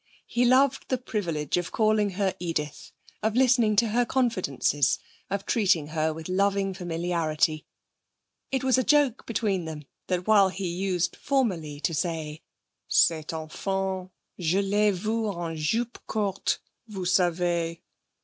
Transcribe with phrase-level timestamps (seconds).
[0.25, 4.97] He loved the privilege of calling her Edith, of listening to her confidences,
[5.29, 7.67] of treating her with loving familiarity.
[8.51, 12.41] It was a joke between them that, while he used formerly to say,
[12.87, 14.09] 'Cette enfant!
[14.39, 16.57] Je l'ai vue en jupe courte,
[16.87, 17.77] vous savez!'